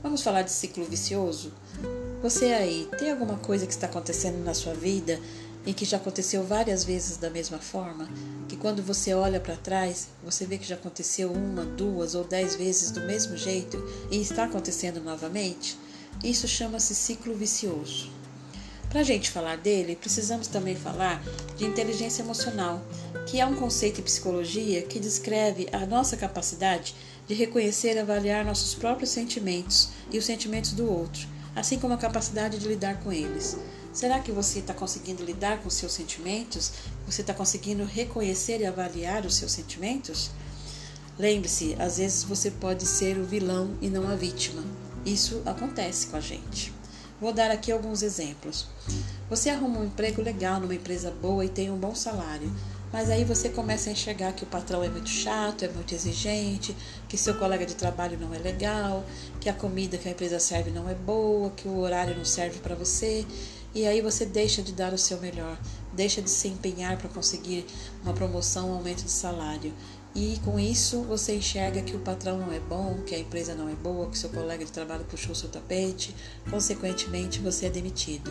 Vamos 0.00 0.22
falar 0.22 0.42
de 0.42 0.52
ciclo 0.52 0.84
vicioso? 0.84 1.52
Você 2.22 2.52
aí, 2.52 2.88
tem 2.98 3.10
alguma 3.10 3.36
coisa 3.36 3.66
que 3.66 3.72
está 3.72 3.86
acontecendo 3.86 4.44
na 4.44 4.54
sua 4.54 4.74
vida 4.74 5.18
e 5.66 5.74
que 5.74 5.84
já 5.84 5.96
aconteceu 5.96 6.44
várias 6.44 6.84
vezes 6.84 7.16
da 7.16 7.28
mesma 7.28 7.58
forma? 7.58 8.08
Que 8.48 8.56
quando 8.56 8.80
você 8.80 9.12
olha 9.12 9.40
para 9.40 9.56
trás, 9.56 10.06
você 10.22 10.46
vê 10.46 10.56
que 10.56 10.64
já 10.64 10.76
aconteceu 10.76 11.32
uma, 11.32 11.64
duas 11.64 12.14
ou 12.14 12.22
dez 12.22 12.54
vezes 12.54 12.92
do 12.92 13.00
mesmo 13.00 13.36
jeito 13.36 13.76
e 14.08 14.20
está 14.20 14.44
acontecendo 14.44 15.00
novamente? 15.00 15.76
Isso 16.22 16.46
chama-se 16.46 16.94
ciclo 16.94 17.34
vicioso. 17.34 18.08
Para 18.94 19.00
a 19.00 19.04
gente 19.04 19.28
falar 19.28 19.56
dele, 19.56 19.96
precisamos 19.96 20.46
também 20.46 20.76
falar 20.76 21.20
de 21.56 21.64
inteligência 21.64 22.22
emocional, 22.22 22.80
que 23.26 23.40
é 23.40 23.44
um 23.44 23.56
conceito 23.56 24.00
em 24.00 24.04
psicologia 24.04 24.82
que 24.82 25.00
descreve 25.00 25.66
a 25.72 25.84
nossa 25.84 26.16
capacidade 26.16 26.94
de 27.26 27.34
reconhecer 27.34 27.96
e 27.96 27.98
avaliar 27.98 28.44
nossos 28.44 28.72
próprios 28.72 29.10
sentimentos 29.10 29.88
e 30.12 30.16
os 30.16 30.24
sentimentos 30.24 30.74
do 30.74 30.88
outro, 30.88 31.26
assim 31.56 31.76
como 31.76 31.92
a 31.92 31.98
capacidade 31.98 32.56
de 32.56 32.68
lidar 32.68 33.00
com 33.00 33.12
eles. 33.12 33.56
Será 33.92 34.20
que 34.20 34.30
você 34.30 34.60
está 34.60 34.72
conseguindo 34.72 35.24
lidar 35.24 35.60
com 35.60 35.68
seus 35.68 35.92
sentimentos? 35.92 36.70
Você 37.04 37.22
está 37.22 37.34
conseguindo 37.34 37.84
reconhecer 37.84 38.60
e 38.60 38.64
avaliar 38.64 39.26
os 39.26 39.34
seus 39.34 39.50
sentimentos? 39.50 40.30
Lembre-se, 41.18 41.74
às 41.80 41.98
vezes 41.98 42.22
você 42.22 42.48
pode 42.48 42.86
ser 42.86 43.18
o 43.18 43.24
vilão 43.24 43.76
e 43.82 43.88
não 43.88 44.08
a 44.08 44.14
vítima. 44.14 44.62
Isso 45.04 45.42
acontece 45.44 46.06
com 46.06 46.16
a 46.16 46.20
gente. 46.20 46.83
Vou 47.20 47.32
dar 47.32 47.50
aqui 47.50 47.70
alguns 47.70 48.02
exemplos. 48.02 48.66
Você 49.30 49.48
arruma 49.48 49.78
um 49.80 49.86
emprego 49.86 50.20
legal 50.20 50.60
numa 50.60 50.74
empresa 50.74 51.10
boa 51.10 51.44
e 51.44 51.48
tem 51.48 51.70
um 51.70 51.76
bom 51.76 51.94
salário, 51.94 52.52
mas 52.92 53.08
aí 53.08 53.24
você 53.24 53.48
começa 53.48 53.88
a 53.88 53.92
enxergar 53.92 54.32
que 54.32 54.44
o 54.44 54.46
patrão 54.46 54.82
é 54.82 54.88
muito 54.88 55.08
chato, 55.08 55.64
é 55.64 55.68
muito 55.68 55.94
exigente, 55.94 56.76
que 57.08 57.16
seu 57.16 57.34
colega 57.38 57.64
de 57.64 57.74
trabalho 57.74 58.18
não 58.18 58.34
é 58.34 58.38
legal, 58.38 59.04
que 59.40 59.48
a 59.48 59.54
comida 59.54 59.96
que 59.96 60.08
a 60.08 60.10
empresa 60.10 60.38
serve 60.38 60.70
não 60.70 60.88
é 60.88 60.94
boa, 60.94 61.50
que 61.50 61.66
o 61.66 61.78
horário 61.78 62.16
não 62.16 62.24
serve 62.24 62.58
para 62.58 62.74
você, 62.74 63.24
e 63.74 63.86
aí 63.86 64.00
você 64.00 64.24
deixa 64.26 64.62
de 64.62 64.72
dar 64.72 64.92
o 64.92 64.98
seu 64.98 65.18
melhor, 65.20 65.58
deixa 65.92 66.22
de 66.22 66.30
se 66.30 66.48
empenhar 66.48 66.96
para 66.96 67.08
conseguir 67.08 67.66
uma 68.02 68.12
promoção, 68.12 68.70
um 68.70 68.74
aumento 68.74 69.02
de 69.02 69.10
salário. 69.10 69.72
E 70.14 70.38
com 70.44 70.60
isso 70.60 71.02
você 71.02 71.34
enxerga 71.34 71.82
que 71.82 71.96
o 71.96 71.98
patrão 71.98 72.38
não 72.38 72.52
é 72.52 72.60
bom, 72.60 73.00
que 73.04 73.16
a 73.16 73.18
empresa 73.18 73.52
não 73.54 73.68
é 73.68 73.74
boa, 73.74 74.08
que 74.08 74.16
seu 74.16 74.30
colega 74.30 74.64
de 74.64 74.70
trabalho 74.70 75.04
puxou 75.04 75.34
seu 75.34 75.48
tapete, 75.48 76.14
consequentemente 76.48 77.40
você 77.40 77.66
é 77.66 77.70
demitido. 77.70 78.30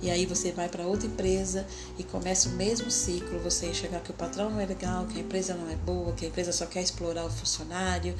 E 0.00 0.10
aí 0.10 0.26
você 0.26 0.52
vai 0.52 0.68
para 0.68 0.86
outra 0.86 1.08
empresa 1.08 1.66
e 1.98 2.04
começa 2.04 2.48
o 2.48 2.52
mesmo 2.52 2.90
ciclo, 2.90 3.40
você 3.40 3.66
enxergar 3.66 4.00
que 4.00 4.10
o 4.10 4.14
patrão 4.14 4.50
não 4.50 4.60
é 4.60 4.66
legal, 4.66 5.06
que 5.06 5.18
a 5.18 5.20
empresa 5.22 5.54
não 5.54 5.68
é 5.68 5.74
boa, 5.76 6.12
que 6.12 6.24
a 6.24 6.28
empresa 6.28 6.52
só 6.52 6.66
quer 6.66 6.82
explorar 6.82 7.24
o 7.24 7.30
funcionário, 7.30 8.14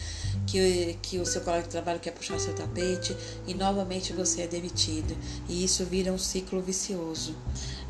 que, 0.46 0.98
que 1.02 1.18
o 1.18 1.26
seu 1.26 1.42
colega 1.42 1.64
de 1.64 1.68
trabalho 1.68 2.00
quer 2.00 2.12
puxar 2.12 2.40
seu 2.40 2.54
tapete 2.54 3.14
e 3.46 3.54
novamente 3.54 4.12
você 4.12 4.42
é 4.42 4.46
demitido. 4.46 5.16
E 5.48 5.62
isso 5.62 5.84
vira 5.84 6.10
um 6.10 6.18
ciclo 6.18 6.60
vicioso. 6.62 7.36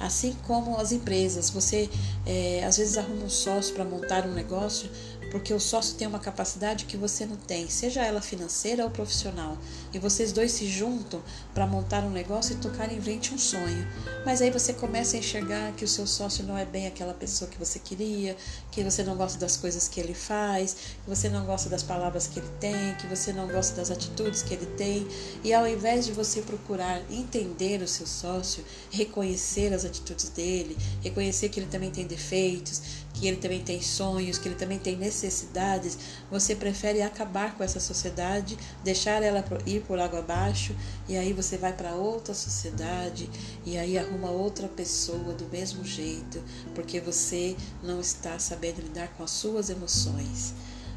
Assim 0.01 0.37
como 0.47 0.77
as 0.77 0.91
empresas, 0.91 1.49
você 1.51 1.89
é, 2.27 2.65
às 2.65 2.77
vezes 2.77 2.99
arruma 2.99 3.25
um 3.25 3.31
sócio 3.31 3.75
para 3.75 3.85
montar 3.85 4.27
um 4.27 4.35
negócio, 4.35 4.91
porque 5.35 5.53
o 5.53 5.59
sócio 5.59 5.97
tem 5.97 6.07
uma 6.07 6.21
capacidade 6.21 6.85
que 6.85 6.97
você 6.97 7.27
não 7.27 7.35
tem, 7.35 7.69
seja 7.69 8.07
ela 8.07 8.23
financeira 8.23 8.85
ou 8.85 8.91
profissional, 8.91 9.59
e 9.93 9.99
vocês 9.99 10.31
dois 10.31 10.53
se 10.53 10.69
juntam 10.69 11.21
para 11.53 11.67
montar 11.67 12.05
um 12.05 12.11
negócio 12.11 12.55
e 12.55 12.59
tocar 12.59 12.93
em 12.93 13.03
frente 13.03 13.35
um 13.35 13.39
sonho. 13.39 13.85
Mas 14.25 14.41
aí 14.41 14.49
você 14.53 14.73
começa 14.73 15.17
a 15.17 15.19
enxergar 15.19 15.73
que 15.73 15.85
o 15.85 15.89
seu 15.89 16.07
sócio 16.07 16.45
não 16.45 16.57
é 16.57 16.65
bem 16.65 16.87
aquela 16.87 17.13
pessoa 17.13 17.51
que 17.51 17.59
você 17.59 17.81
queria, 17.81 18.37
que 18.71 18.85
você 18.85 19.03
não 19.03 19.17
gosta 19.17 19.37
das 19.37 19.57
coisas 19.57 19.89
que 19.89 19.99
ele 19.99 20.15
faz, 20.15 20.77
que 21.03 21.11
você 21.11 21.29
não 21.29 21.45
gosta 21.45 21.69
das 21.69 21.83
palavras 21.83 22.29
que 22.29 22.39
ele 22.39 22.51
tem, 22.61 22.95
que 22.95 23.09
você 23.09 23.33
não 23.33 23.49
gosta 23.49 23.75
das 23.75 23.91
atitudes 23.91 24.41
que 24.41 24.55
ele 24.55 24.67
tem, 24.77 25.05
e 25.43 25.53
ao 25.53 25.67
invés 25.67 26.07
de 26.07 26.13
você 26.13 26.43
procurar 26.43 27.03
entender 27.11 27.83
o 27.83 27.89
seu 27.89 28.07
sócio, 28.07 28.65
reconhecer 28.89 29.75
as 29.75 29.85
atitudes 29.85 30.29
dele, 30.29 30.79
reconhecer 31.03 31.49
que 31.49 31.59
ele 31.59 31.69
também 31.69 31.91
tem 31.91 32.07
defeitos, 32.07 33.04
que 33.15 33.29
ele 33.29 33.37
também 33.37 33.63
tem 33.63 33.81
sonhos, 33.81 34.37
que 34.37 34.49
ele 34.49 34.57
também 34.57 34.79
tem 34.79 34.97
necessidades, 34.97 35.97
você 36.31 36.55
prefere 36.55 37.01
acabar 37.01 37.57
com 37.57 37.63
essa 37.63 37.79
sociedade, 37.79 38.59
deixar 38.83 39.23
ela 39.23 39.43
ir 39.65 39.83
por 39.83 39.99
água 39.99 40.19
abaixo, 40.19 40.75
e 41.09 41.17
aí 41.17 41.33
você 41.33 41.57
vai 41.57 41.73
para 41.73 41.95
outra 41.95 42.35
sociedade 42.35 43.31
e 43.65 43.79
aí 43.79 43.97
arruma 43.97 44.31
outra 44.31 44.67
pessoa 44.67 45.33
do 45.33 45.47
mesmo 45.47 45.85
jeito, 45.85 46.43
porque 46.75 47.01
você 47.01 47.57
não 47.83 48.01
está 48.01 48.39
sabendo 48.39 48.83
lidar 48.83 49.09
com 49.17 49.23
as 49.23 49.31
suas 49.31 49.71
emoções. 49.71 50.53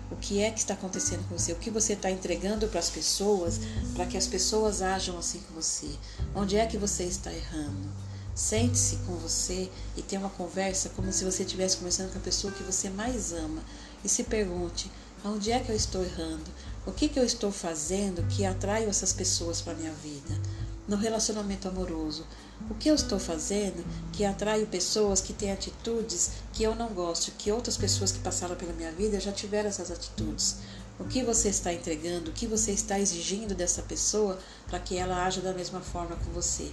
O 0.10 0.16
que 0.16 0.42
é 0.42 0.50
que 0.50 0.60
está 0.60 0.74
acontecendo 0.74 1.28
com 1.28 1.38
você? 1.38 1.52
O 1.52 1.58
que 1.58 1.70
você 1.70 1.94
está 1.94 2.10
entregando 2.10 2.68
para 2.70 2.80
as 2.80 2.90
pessoas 2.90 3.60
para 3.94 4.06
que 4.06 4.18
as 4.18 4.26
pessoas 4.26 4.82
ajam 4.82 5.18
assim 5.18 5.40
com 5.40 5.54
você? 5.54 5.90
Onde 6.34 6.56
é 6.56 6.66
que 6.66 6.78
você 6.78 7.04
está 7.04 7.32
errando? 7.32 8.07
Sente-se 8.38 8.98
com 8.98 9.16
você 9.16 9.68
e 9.96 10.04
tenha 10.04 10.22
uma 10.22 10.30
conversa 10.30 10.90
como 10.90 11.12
se 11.12 11.26
você 11.26 11.42
estivesse 11.42 11.78
conversando 11.78 12.12
com 12.12 12.20
a 12.20 12.22
pessoa 12.22 12.54
que 12.54 12.62
você 12.62 12.88
mais 12.88 13.34
ama 13.34 13.64
e 14.06 14.08
se 14.08 14.26
pergunte: 14.26 14.92
aonde 15.24 15.52
é 15.52 15.60
que 15.60 15.72
eu 15.72 15.76
estou 15.76 16.04
errando? 16.04 16.46
O 16.86 16.92
que, 16.92 17.10
que 17.10 17.20
eu 17.20 17.26
estou 17.26 17.52
fazendo 17.52 18.22
que 18.28 18.46
atraio 18.46 18.90
essas 18.90 19.12
pessoas 19.12 19.60
para 19.60 19.74
a 19.74 19.76
minha 19.76 19.92
vida? 19.92 20.40
No 20.88 20.98
relacionamento 20.98 21.68
amoroso, 21.68 22.28
o 22.70 22.76
que 22.76 22.92
eu 22.92 22.94
estou 22.94 23.18
fazendo 23.18 23.84
que 24.14 24.24
atraio 24.24 24.68
pessoas 24.68 25.20
que 25.20 25.34
têm 25.34 25.52
atitudes 25.52 26.34
que 26.54 26.62
eu 26.62 26.76
não 26.76 26.90
gosto, 26.90 27.32
que 27.40 27.52
outras 27.52 27.76
pessoas 27.76 28.12
que 28.12 28.20
passaram 28.20 28.56
pela 28.56 28.74
minha 28.74 28.92
vida 28.92 29.20
já 29.20 29.32
tiveram 29.32 29.70
essas 29.70 29.90
atitudes? 29.90 30.58
O 31.00 31.06
que 31.06 31.24
você 31.24 31.50
está 31.50 31.74
entregando, 31.74 32.30
o 32.30 32.34
que 32.34 32.46
você 32.46 32.72
está 32.72 33.00
exigindo 33.00 33.56
dessa 33.56 33.82
pessoa 33.82 34.38
para 34.68 34.80
que 34.80 34.96
ela 34.96 35.26
haja 35.26 35.42
da 35.42 35.54
mesma 35.54 35.82
forma 35.82 36.16
com 36.18 36.32
você? 36.32 36.72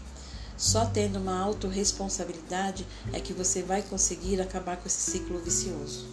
Só 0.56 0.86
tendo 0.86 1.18
uma 1.18 1.38
autorresponsabilidade 1.40 2.86
é 3.12 3.20
que 3.20 3.32
você 3.32 3.62
vai 3.62 3.82
conseguir 3.82 4.40
acabar 4.40 4.76
com 4.76 4.86
esse 4.86 5.10
ciclo 5.10 5.38
vicioso. 5.38 6.06